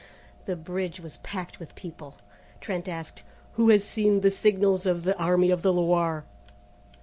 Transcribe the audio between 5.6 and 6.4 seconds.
the Loire?"